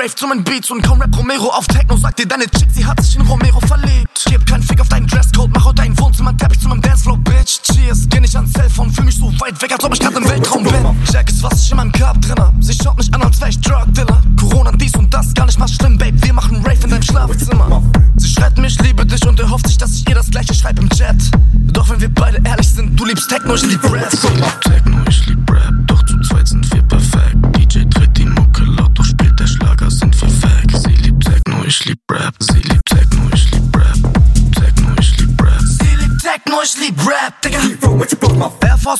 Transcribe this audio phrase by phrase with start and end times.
[0.00, 1.66] Rave zu meinen Beats und kaum Rap Romero auf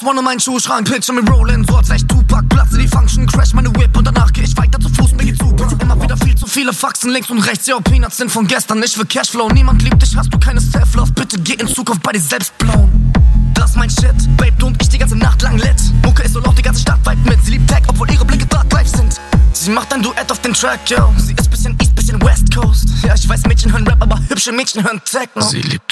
[0.01, 3.27] Force One in meinen Schuhschrank, Pitch mit Rollin', so als echt Tupac, platze die Function,
[3.27, 5.69] crash meine Whip und danach geh ich weiter zu Fuß, mir geht's super.
[5.81, 8.97] Immer wieder viel zu viele Faxen links und rechts, ja, Peanuts sind von gestern, ich
[8.97, 9.49] will Cashflow.
[9.51, 13.13] Niemand liebt dich, hast du keine Self-Love, bitte geh in Zukunft bei dir selbst blauen.
[13.55, 15.77] Das ist mein Shit, Babe, du und ich die ganze Nacht lang lit.
[16.03, 18.47] Mucke ist so laut, die ganze Stadt weit mit, sie liebt Tag, obwohl ihre Blicke
[18.47, 19.21] dark live sind.
[19.53, 22.89] Sie macht ein Duett auf den Track, yo, sie ist bisschen East, bisschen West Coast.
[23.03, 25.43] Ja, ich weiß, Mädchen hören Rap, aber hübsche Mädchen hören Techno.
[25.43, 25.90] Sie liebt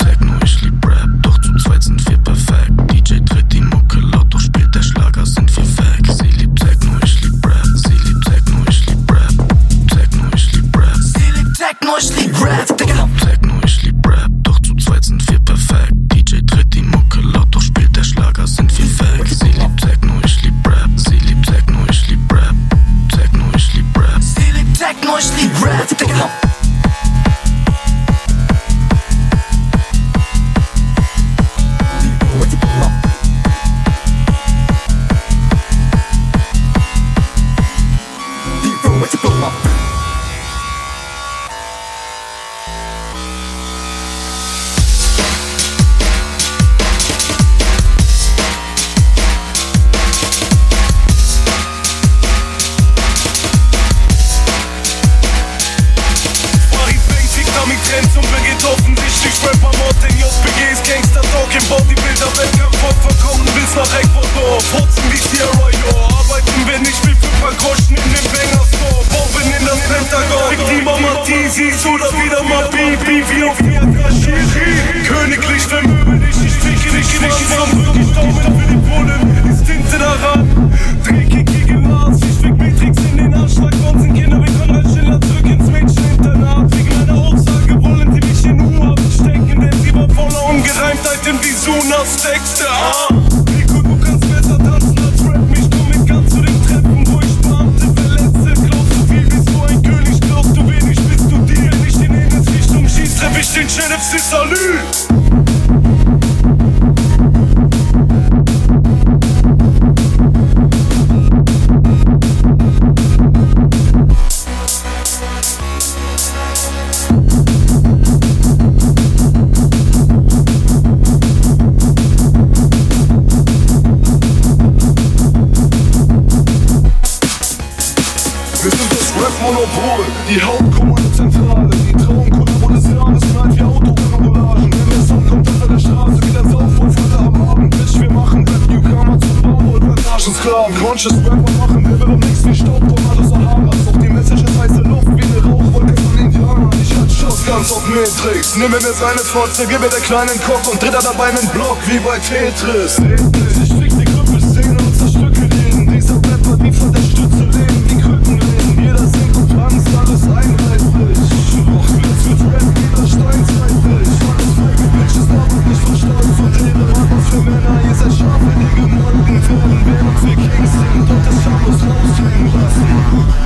[148.58, 152.00] Nimm mir seine Fotze, gib mir den kleinen Kopf und dritter dabei einen Block wie
[152.00, 152.98] bei Tetris.
[152.98, 155.86] Ich fick die Krüppelszene und zerstücke den.
[155.86, 158.82] Dieser Rapper, die von der Stütze leben, die Krücken reden.
[158.82, 161.22] Jeder singt und tanzt, alles einheitlich.
[161.70, 164.10] Doch Blitz wird Rap, jeder steinzeitlich.
[164.26, 166.82] Alles feige Bitches, aber nicht verstanden von denen.
[166.98, 169.86] Aber für Männer, ihr seid scharf, wenn ihr gemolken werden.
[169.86, 172.90] Während wir Kings sind und das schamlos raushängen lassen.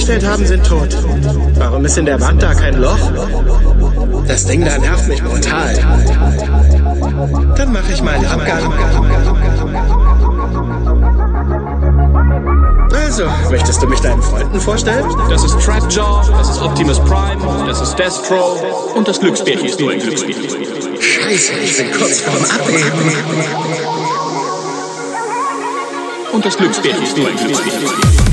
[0.02, 0.98] hergestellt haben, sind tot.
[1.58, 2.98] Warum ist in der Wand da kein Loch?
[4.28, 5.76] Das Ding da nervt mich brutal.
[7.56, 8.74] Dann mache ich mal einen Abgang.
[12.94, 15.06] Also, möchtest du mich deinen Freunden vorstellen?
[15.30, 18.58] Das ist Trapjaw, das ist Optimus Prime, das ist Destro
[18.96, 20.50] und das Glücksbärchen ist nur ein Glücksbärchen.
[21.00, 22.92] Scheiße, ich bin kurz vorm Ableben.
[26.32, 28.31] Und das Glücksbärchen ist nur ein Glücksbärchen.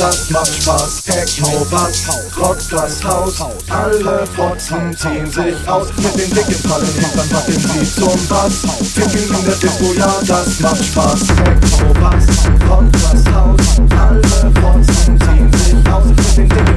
[0.00, 1.02] Das macht Spaß.
[1.04, 2.06] Techno, Bass,
[2.40, 3.34] rockt das Haus.
[3.68, 5.88] Alle Fotzen ziehen sich aus.
[5.96, 8.52] Mit den dicken Fallen dann machen sie zum Bass.
[8.94, 11.20] Ficken in der Disco, ja, das macht Spaß.
[11.20, 12.24] Techno, Bass,
[12.68, 13.60] rockt das Haus.
[13.98, 14.22] Alle
[14.60, 16.06] Fotzen ziehen sich aus.
[16.06, 16.69] Mit den dicken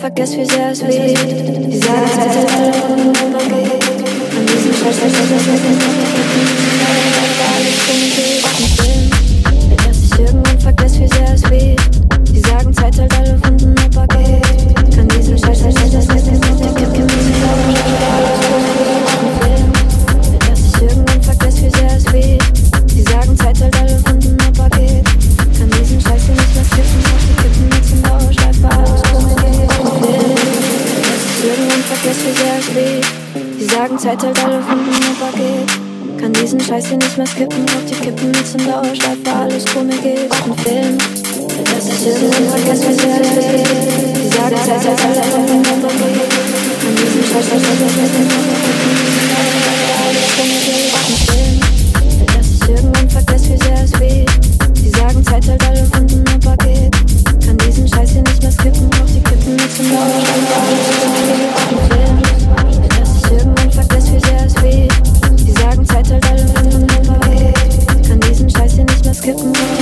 [0.00, 1.18] vergesse, wie sehr es weht.
[1.68, 2.06] Die sagen,
[4.48, 5.60] diesem Scheiß, Scheiß, Scheiß, Scheiß,
[9.86, 11.80] Dass ich irgendwann vergesse, wie sehr es weht.
[12.32, 13.49] Die sagen, Zeit hält alle
[34.00, 36.18] Zeit hält alle Wunden, aber geht.
[36.18, 40.00] Kann diesen Scheiß hier nicht mehr skippen, auf die Kippen mit zum Dauerschleife, alles komisch
[40.00, 40.32] geht.
[40.32, 40.96] Ein Film.
[40.96, 43.68] Dass ich irgendwann vergesse, wie sehr weht.
[44.16, 46.32] Die sagen, Zeit hält alle Wunden, aber geht.
[46.80, 50.96] Kann diesen Scheiß, Scheiß, Scheiß, Scheiß, Scheiß, alles komisch geht.
[50.96, 51.60] Ein Film.
[52.32, 54.30] Dass ich irgendwann vergesse, wie sehr es weht.
[54.78, 56.92] Die sagen, Zeit hält alle Wunden, aber geht.
[57.44, 61.20] Kann diesen Scheiß hier nicht mehr skippen, auf die Kippen mit zum Dauerschleife, alles komisch
[61.26, 61.29] geht.
[69.30, 69.79] Hier nicht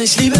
[0.00, 0.39] ich liebe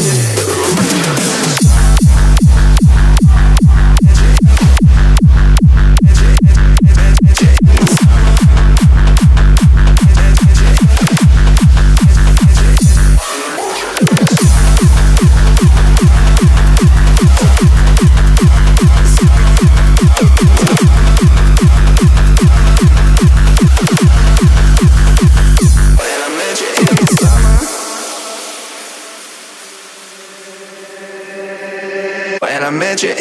[0.00, 0.49] Yeah.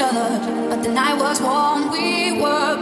[0.00, 0.68] Other.
[0.68, 2.75] But the night was warm, we were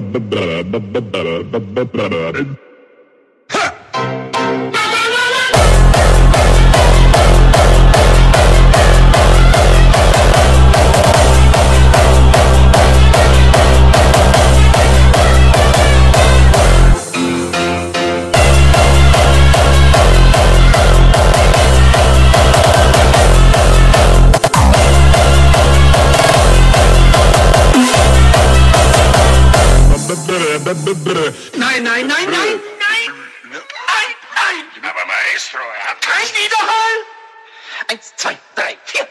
[0.00, 0.39] ba ba ba
[30.82, 33.12] Nein, nein, nein, nein, nein, nein,
[34.34, 34.90] nein.
[34.90, 36.96] Aber Maestro, er hat kein Widerhall.
[37.88, 39.06] Eins, zwei, drei, vier.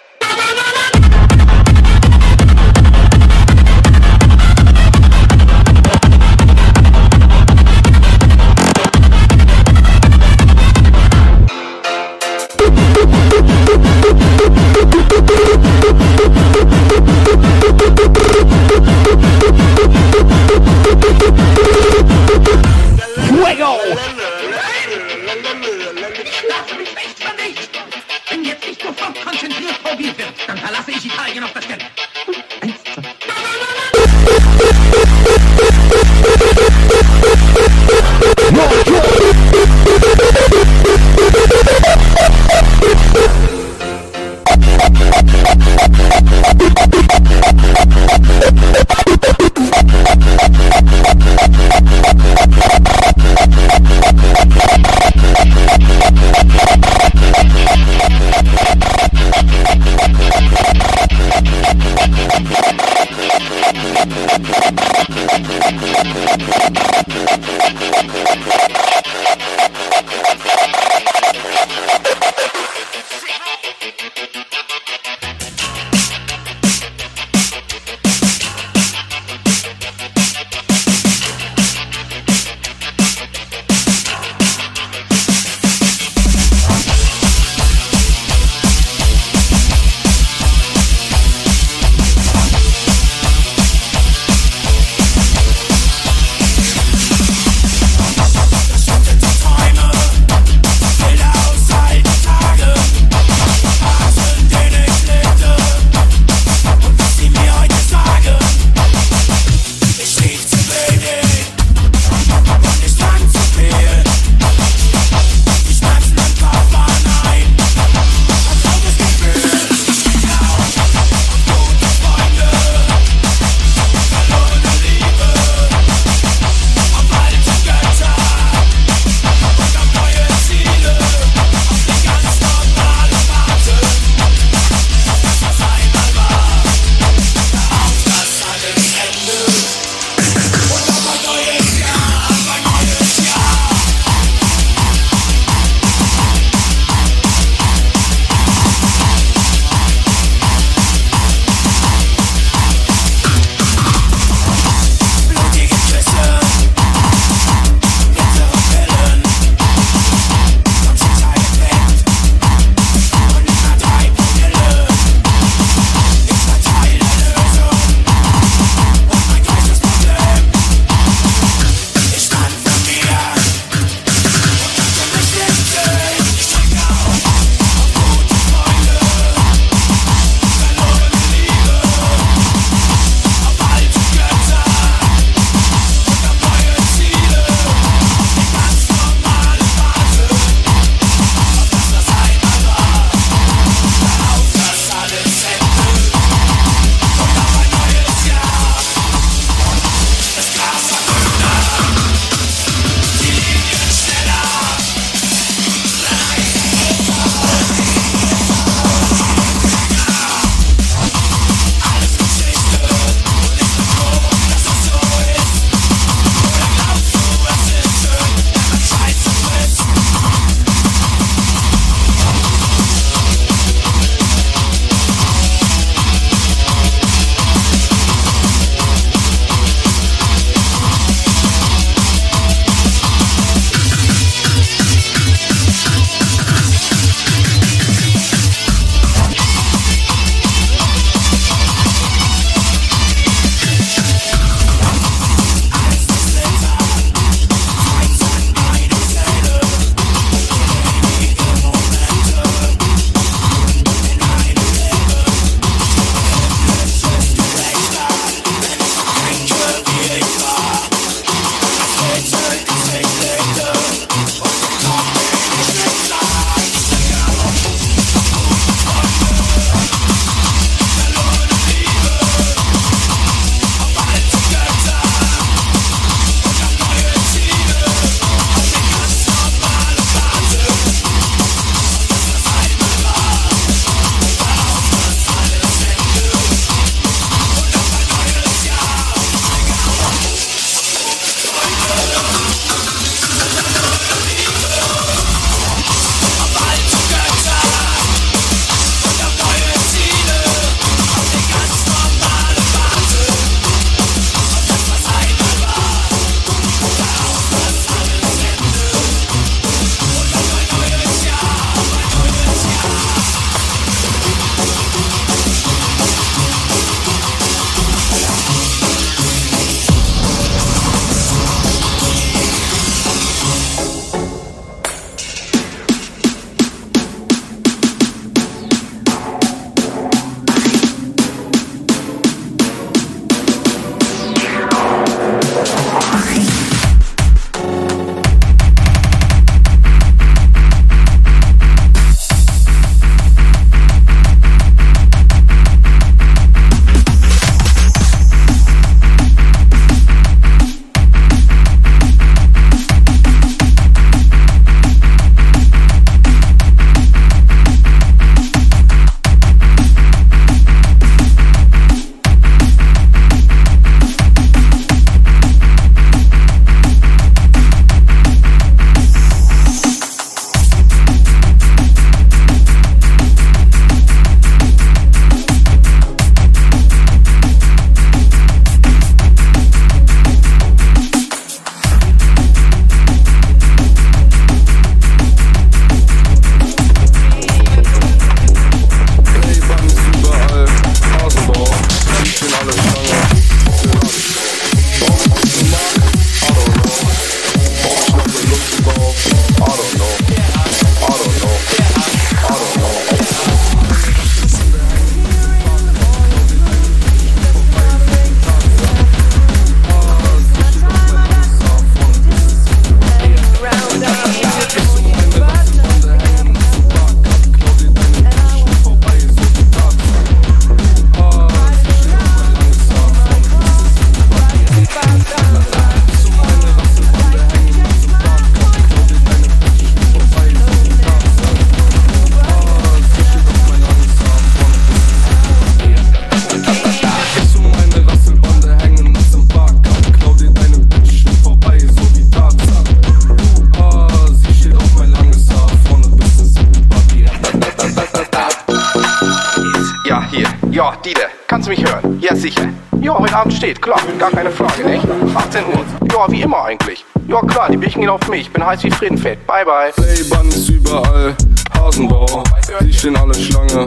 [453.43, 455.07] Tat steht, klar, gar keine Frage, nicht?
[455.33, 455.85] 18 Uhr.
[456.11, 457.05] Ja, wie immer eigentlich.
[457.25, 459.93] Ja klar, die Bierchen gehen auf mich, bin heiß wie Friedenfeld, Bye bye.
[459.95, 461.33] Playband ist überall,
[461.73, 462.43] Hasenbauer,
[462.81, 463.85] die stehen alle Schlange,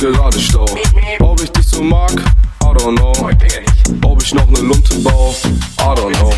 [0.00, 0.64] gerade Stau.
[1.20, 3.12] Ob ich dich so mag, I don't know.
[4.02, 5.34] Ob ich noch ne Lunte baue,
[5.78, 6.32] I don't know.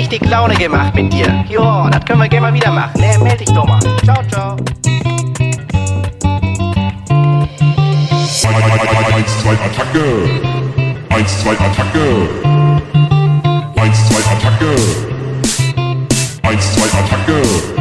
[0.00, 1.44] richtig Laune gemacht mit dir.
[1.48, 2.98] Jo, das können wir gerne mal wieder machen.
[3.00, 3.80] Ne, melde dich doch mal.
[4.02, 4.56] Ciao, ciao.
[9.12, 10.04] 1, 2, Attacke!
[11.10, 12.28] 1, 2, Attacke!
[13.76, 14.74] 1, 2, Attacke!
[16.42, 17.79] 1, 2, Attacke!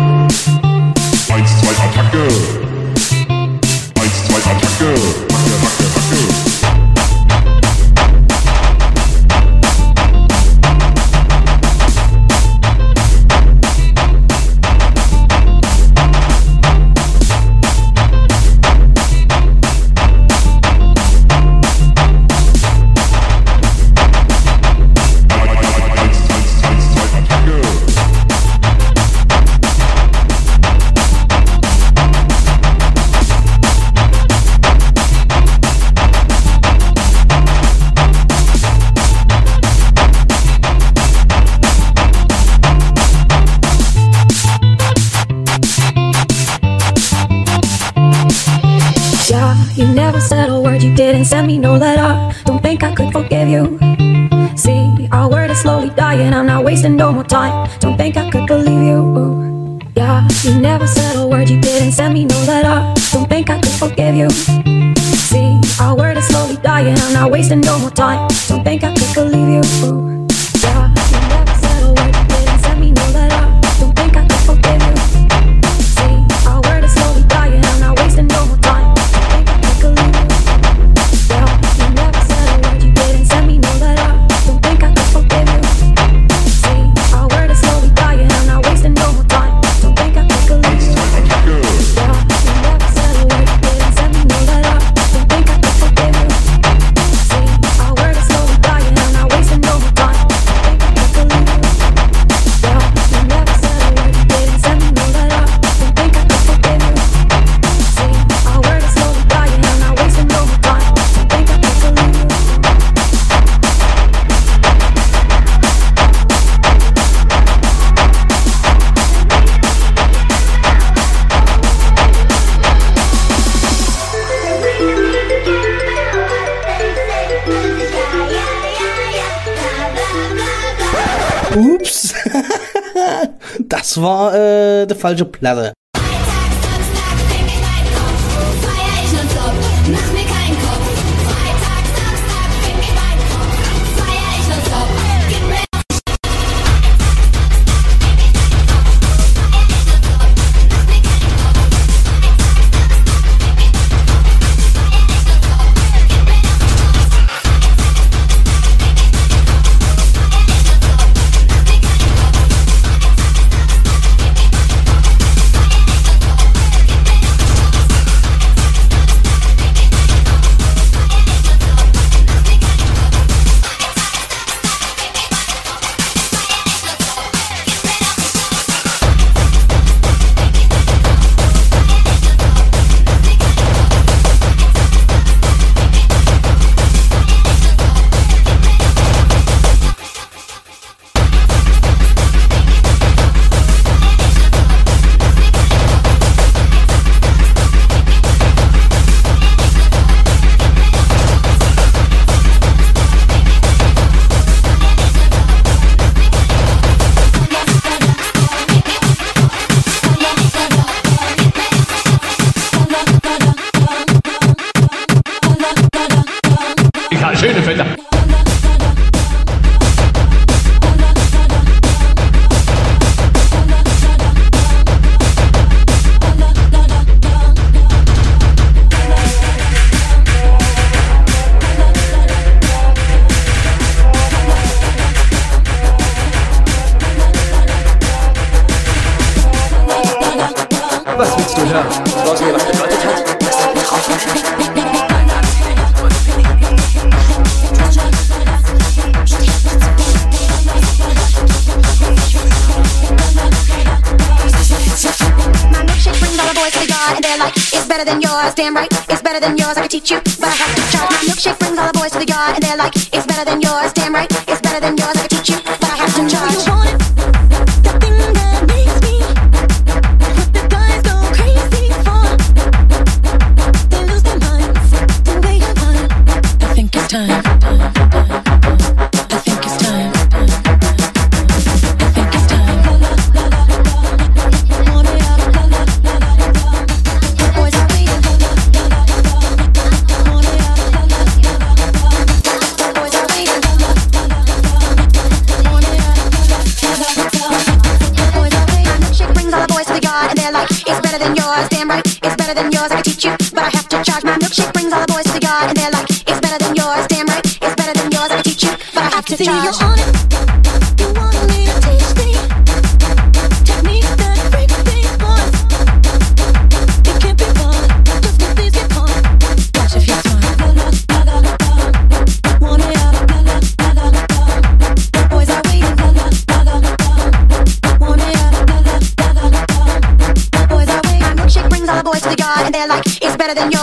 [134.39, 135.73] Eh, äh, der falsche Platte.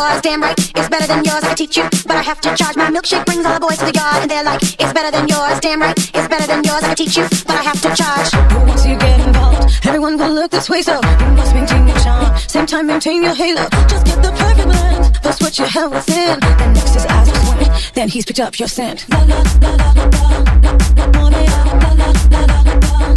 [0.09, 1.43] yours, damn right, it's better than yours.
[1.45, 2.77] I teach you, but I have to charge.
[2.77, 5.29] My milkshake brings all the boys to the yard, and they're like, it's better than
[5.29, 6.83] yours, damn right, it's better than yours.
[6.85, 8.31] I teach you, but I have to charge.
[8.53, 11.99] But once you get involved, everyone will look this way, so you must maintain your
[11.99, 12.37] charm.
[12.39, 13.69] Same time, maintain your halo.
[13.89, 16.39] Just get the perfect blend, That's what you have within.
[16.41, 19.07] Then next is Isaac's warning, then he's picked up your scent.
[19.11, 20.31] La la la la la la
[20.63, 20.73] la
[21.03, 23.16] la la la la la la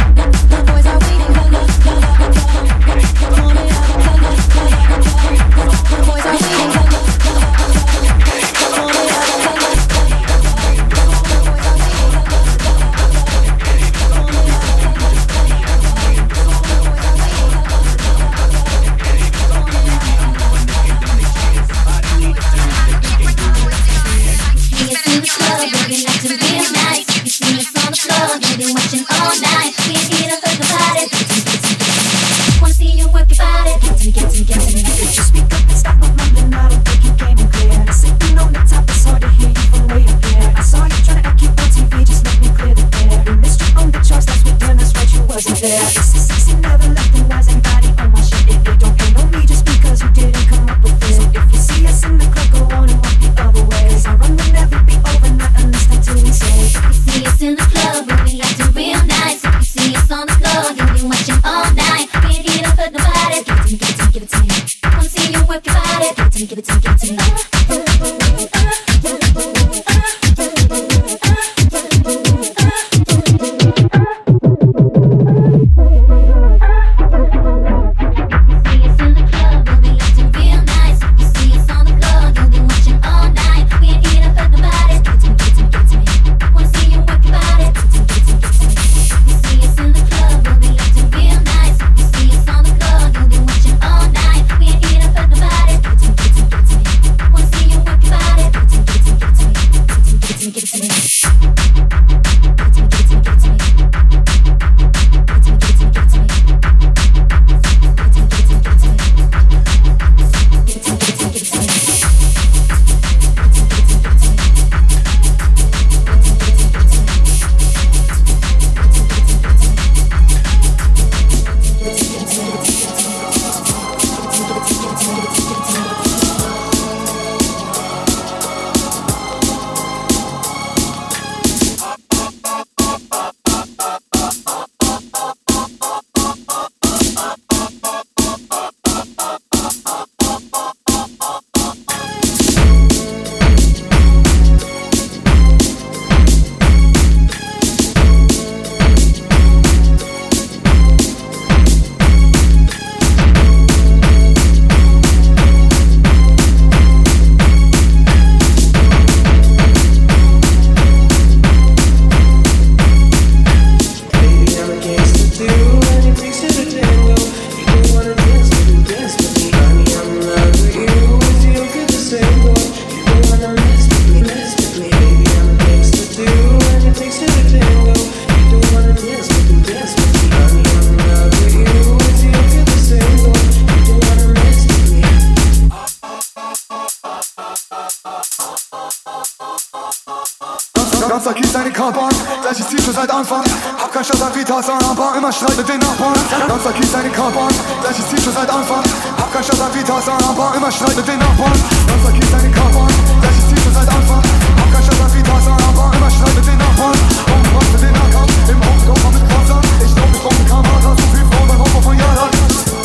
[192.92, 193.44] schon seit Anfang.
[193.78, 194.78] Hab kein Stress an Ritas an
[195.16, 196.14] Immer Streit mit den Nachbarn.
[196.48, 197.48] Ganzer Kies deine Kampern
[197.82, 198.82] Gleiches Ziel schon seit Anfang.
[199.18, 200.18] Hab kein Stress an Ritas an
[200.56, 201.52] Immer Streit mit den Nachbarn.
[201.86, 202.88] Ganzer Kies deine Kampern
[203.20, 204.22] Gleiches Ziel schon seit Anfang.
[204.58, 205.58] Hab kein Stress an Ritas an
[205.94, 206.98] Immer Streit mit den Nachbarn.
[207.30, 210.90] Und was mit den Nachbarn Im Hauptdorf mit Kraftern Ich glaub, ich brauch eine Kamera.
[210.98, 212.30] So viel Frauen beim Opfer von Jahren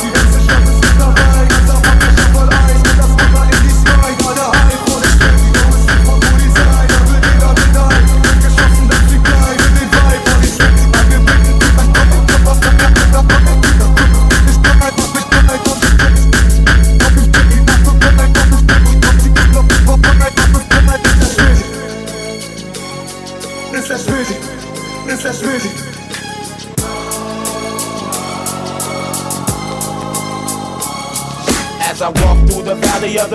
[0.06, 2.85] Die ganze Stadt ist dabei Ganzer Fuck, ich hab voll Eis.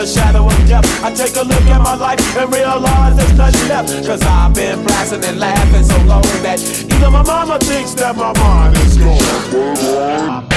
[0.00, 1.04] the shadow of death.
[1.04, 4.06] I take a look at my life and realize there's nothing left.
[4.06, 8.32] Cause I've been blasting and laughing so long that even my mama thinks that my
[8.38, 10.50] mind is gone.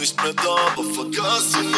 [0.00, 1.69] Nicht mehr da, aber vergessen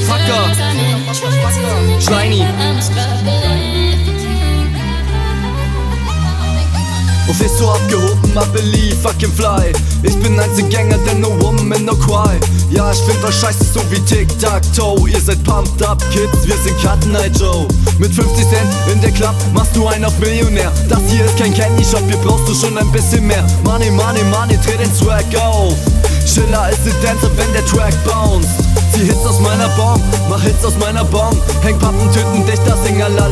[0.00, 0.54] Motherfucker.
[2.00, 2.44] Shiny.
[7.28, 9.72] Und bist so abgehoben, I believe can fly
[10.02, 12.40] Ich bin Einzelgänger, denn no woman, no cry.
[12.70, 15.08] Ja, ich find euch scheiße so wie Tic-Tac-Toe.
[15.08, 17.68] Ihr seid pumped up, Kids, wir sind Cut Night Joe.
[17.98, 20.72] Mit 50 Cent in der Club machst du einen auf Millionär.
[20.88, 23.46] Das hier ist kein Candy Shop, hier brauchst du schon ein bisschen mehr.
[23.62, 25.76] Money, money, money, dreh den Swag auf
[26.32, 28.46] Schiller ist a Dancer, wenn der Track bounce
[28.92, 31.36] Zieh Hits aus meiner Bomb, mach Hits aus meiner Bomb.
[31.62, 33.26] Häng Pappen, töten dich, das Singer, la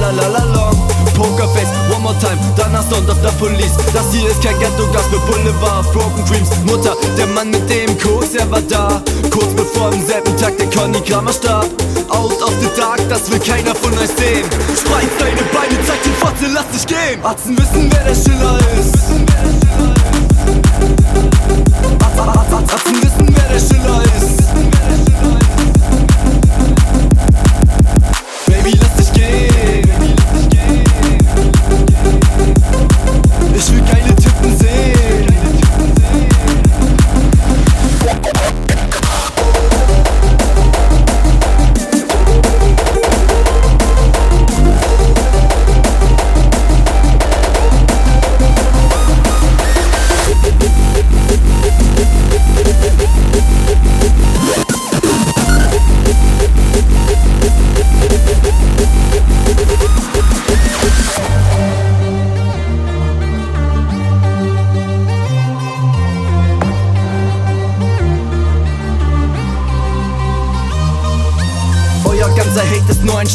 [1.15, 3.77] Pokerface, one more time, danach Sound of the Police.
[3.93, 6.51] Das hier ist kein Ghetto-Gas für Boulevard Broken Dreams.
[6.67, 9.01] Mutter, der Mann mit dem Koks, er war da.
[9.31, 11.69] Kurz bevor am selben Tag der Conny Kramer starb.
[12.09, 14.47] Out of the dark, das will keiner von euch sehen.
[14.75, 17.23] Spreiz deine Beine, zeig die Fotze, lass dich gehen.
[17.23, 19.38] Atzen wissen, wer der Schiller ist
[22.21, 24.18] Atzen wissen, wer der Schiller ist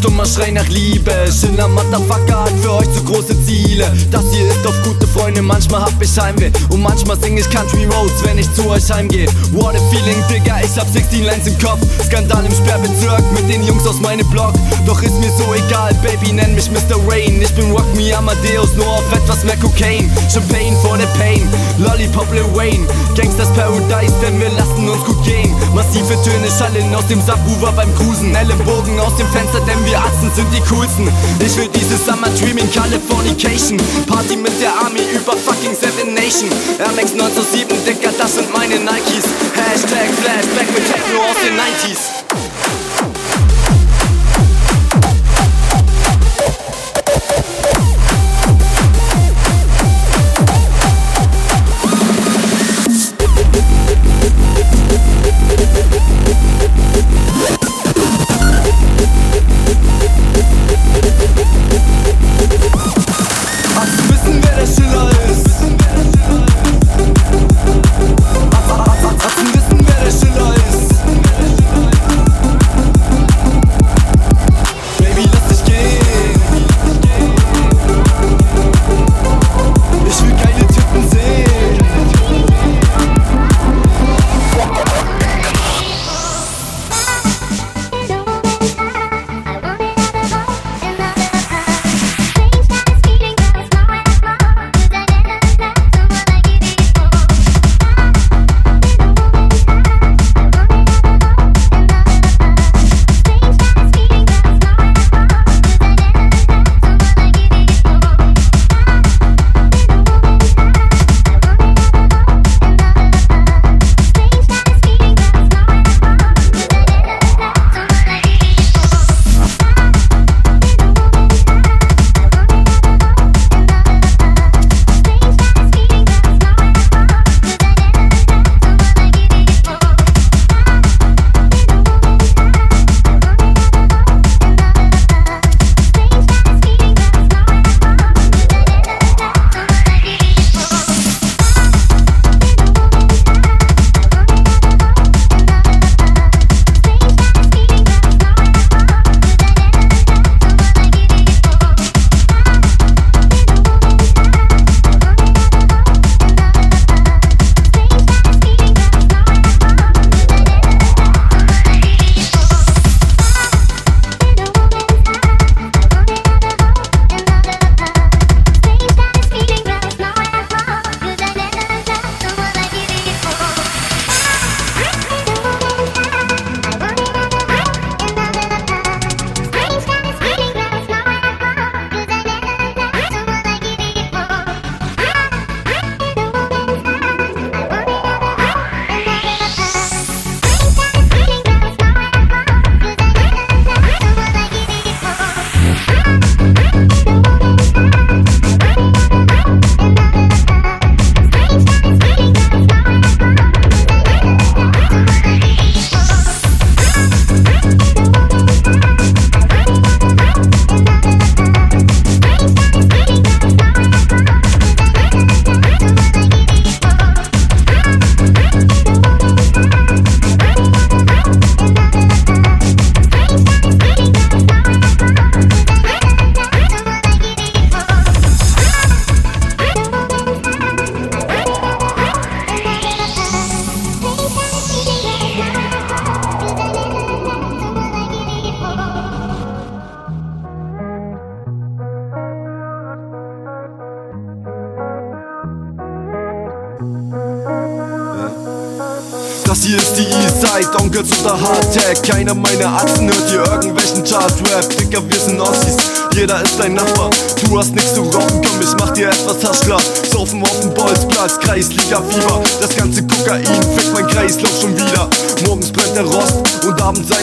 [0.06, 1.12] esto stummer Schrei nach Liebe.
[1.32, 3.91] Schiller Motherfucker hat für euch zu große Ziele.
[4.12, 7.86] Das hier ist auf gute Freunde, manchmal hab ich Heimweh Und manchmal sing ich Country
[7.86, 9.28] Roads, wenn ich zu euch heimgeh.
[9.52, 11.80] What a feeling, Digga, ich hab 16 Lines im Kopf.
[12.06, 14.54] Skandal im Sperrbezirk mit den Jungs aus meinem Block.
[14.86, 16.98] Doch ist mir so egal, Baby, nenn mich Mr.
[17.08, 17.41] Rain.
[17.41, 20.10] Ich bin Rock Me Amadeus, nur auf etwas mehr Cocaine.
[20.32, 21.48] Champagne for the pain,
[21.78, 22.86] Lollipop Lil Wayne.
[23.16, 25.54] Gangsters Paradise, denn wir lassen uns gut gehen.
[25.74, 28.36] Massive Töne schallen aus dem Subwoofer beim Cruisen.
[28.36, 31.07] Ellenbogen aus dem Fenster, denn wir Atzen sind die coolsten.
[31.40, 33.80] Ich will dieses Summer Dreaming Californication.
[34.07, 36.49] Party mit der Army über fucking Seven Nation.
[36.80, 39.26] Air Max 907, Dicker, das sind meine Nikes.
[39.56, 42.12] Hashtag Flashback mit Techno aus den 90s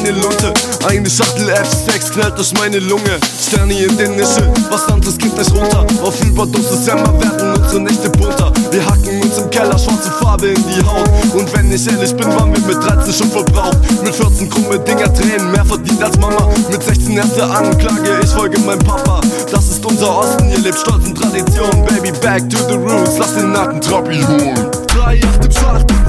[0.03, 0.53] meine Lunte
[0.87, 3.19] Eine Schachtel F6 knallt durch meine Lunge.
[3.41, 8.11] Sterne in den Nische, was anderes gibt nicht runter Auf Überdosis Emma werden unsere Nächte
[8.11, 8.53] bunter.
[8.71, 11.09] Wir hacken uns im Keller, schwarze Farbe in die Haut.
[11.35, 13.79] Und wenn ich ehrlich bin, waren wir mit 13 schon verbraucht.
[14.03, 16.49] Mit 14 krumme Dinger, Tränen, mehr verdient als Mama.
[16.71, 19.21] Mit 16 erste Anklage, ich folge meinem Papa.
[19.51, 21.87] Das ist unser Osten, ihr lebt stolz in Tradition.
[21.87, 24.71] Baby, back to the roots, lass den Nacken Trabi holen.
[24.87, 26.00] Drei auf dem Schacht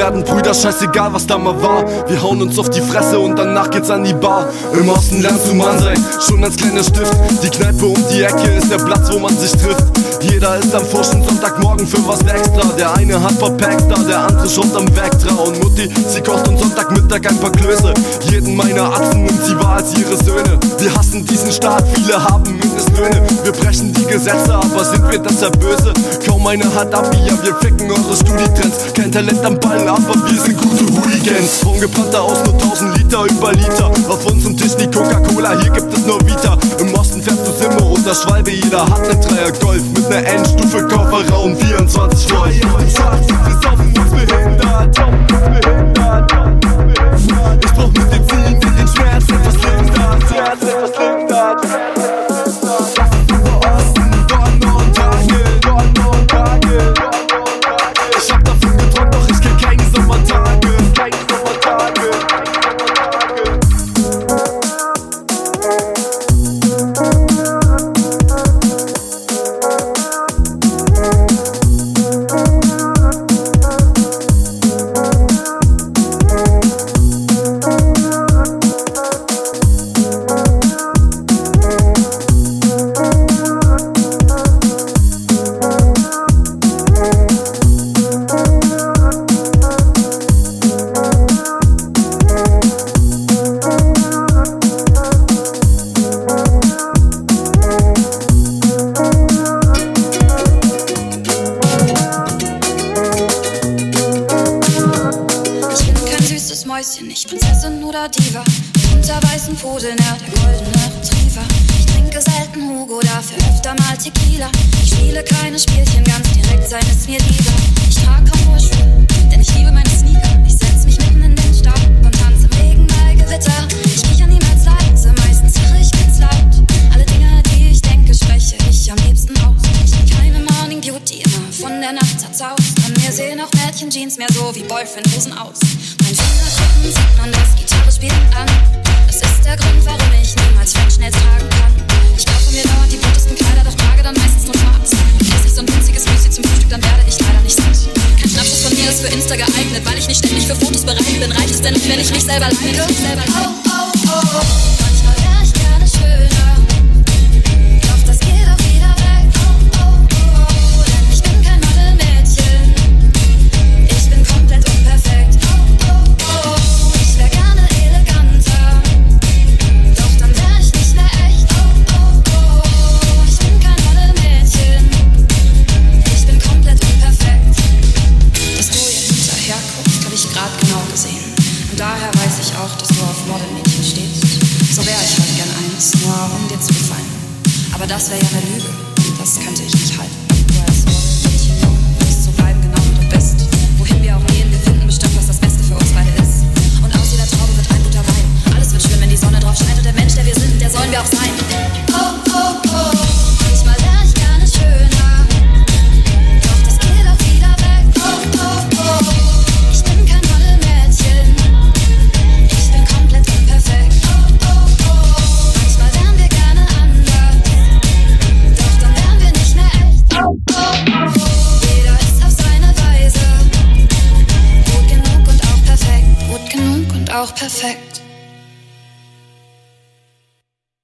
[0.00, 1.84] werden Bruder, scheißegal, was da mal war.
[2.08, 4.48] Wir hauen uns auf die Fresse und danach geht's an die Bar.
[4.72, 7.14] Im Osten lernst du Mann sein, schon als kleiner Stift.
[7.42, 9.84] Die Kneipe um die Ecke ist der Platz, wo man sich trifft.
[10.22, 12.64] Jeder ist am Forschen Sonntagmorgen für was extra.
[12.76, 15.34] Der eine hat verpackt da, der andere schon am Vectra.
[15.34, 17.94] Und Mutti, sie kocht am Sonntagmittag ein paar Klöße.
[18.30, 20.58] Jeden meiner Atzen und sie war als ihre Söhne.
[20.78, 23.22] Wir hassen diesen Staat, viele haben Mindestlöhne.
[23.44, 25.92] Wir brechen die Gesetze, aber sind wir deshalb böse?
[26.26, 28.92] Kaum einer hat Abi, ja, wir ficken eure Studietrends.
[28.94, 31.64] Kein Talent am Ball, aber wir wir sind gute Hooligans.
[31.64, 33.90] Rumgepanther aus nur 1000 Liter über Liter.
[34.08, 36.56] Auf unserem Tisch die Coca-Cola, hier gibt es nur Vita.
[36.78, 39.82] Im Osten fährst du Simmer und der Schwalbe, jeder hat ne Dreier Golf.
[39.94, 42.54] Mit ner Endstufe Kofferraum 24 Volt.
[42.54, 45.89] Wir saufen uns behindert, Tom behindert.